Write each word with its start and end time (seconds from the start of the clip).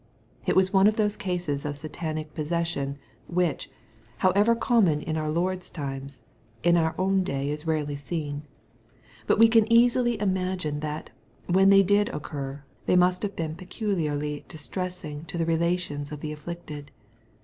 It 0.47 0.55
was 0.55 0.73
one 0.73 0.87
of 0.87 0.95
those 0.95 1.15
oases 1.15 1.63
of 1.63 1.77
Satanic 1.77 2.33
pos 2.33 2.47
session, 2.47 2.97
which, 3.27 3.69
however 4.17 4.55
common 4.55 4.99
in 4.99 5.15
our 5.15 5.29
Lord's 5.29 5.69
times, 5.69 6.23
in 6.63 6.75
our 6.75 6.95
own 6.97 7.21
day 7.23 7.51
is 7.51 7.67
rarely 7.67 7.95
seen. 7.95 8.41
But 9.27 9.37
we 9.37 9.47
can 9.47 9.71
easily 9.71 10.19
imagine 10.19 10.79
that, 10.79 11.11
when 11.45 11.69
they 11.69 11.83
did 11.83 12.09
occur, 12.09 12.63
they 12.87 12.95
must 12.95 13.21
have 13.21 13.35
been 13.35 13.53
peculiarly 13.53 14.43
distressing 14.47 15.23
to 15.25 15.37
the 15.37 15.45
relations 15.45 16.11
of 16.11 16.21
the 16.21 16.31
afflicted. 16.31 16.89